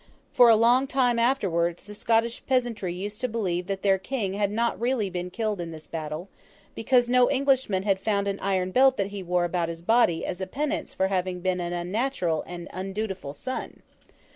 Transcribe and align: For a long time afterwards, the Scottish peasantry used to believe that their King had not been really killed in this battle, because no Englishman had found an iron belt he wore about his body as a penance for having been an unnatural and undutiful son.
For 0.33 0.49
a 0.49 0.55
long 0.55 0.87
time 0.87 1.19
afterwards, 1.19 1.83
the 1.83 1.93
Scottish 1.93 2.43
peasantry 2.47 2.91
used 2.91 3.21
to 3.21 3.27
believe 3.27 3.67
that 3.67 3.83
their 3.83 3.99
King 3.99 4.33
had 4.33 4.49
not 4.49 4.77
been 4.79 4.79
really 4.81 5.29
killed 5.29 5.61
in 5.61 5.69
this 5.69 5.85
battle, 5.85 6.27
because 6.73 7.07
no 7.07 7.29
Englishman 7.29 7.83
had 7.83 7.99
found 7.99 8.27
an 8.27 8.39
iron 8.39 8.71
belt 8.71 8.99
he 8.99 9.21
wore 9.21 9.45
about 9.45 9.69
his 9.69 9.83
body 9.83 10.25
as 10.25 10.41
a 10.41 10.47
penance 10.47 10.91
for 10.95 11.09
having 11.09 11.39
been 11.41 11.59
an 11.61 11.71
unnatural 11.73 12.43
and 12.47 12.67
undutiful 12.73 13.33
son. 13.33 13.83